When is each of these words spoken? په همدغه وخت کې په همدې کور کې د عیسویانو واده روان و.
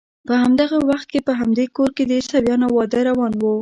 په 0.27 0.33
همدغه 0.41 0.77
وخت 0.89 1.07
کې 1.13 1.19
په 1.27 1.33
همدې 1.39 1.65
کور 1.75 1.89
کې 1.95 2.03
د 2.05 2.11
عیسویانو 2.19 2.67
واده 2.77 2.99
روان 3.09 3.33
و. 3.41 3.43